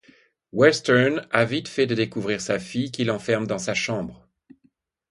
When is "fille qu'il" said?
2.57-3.11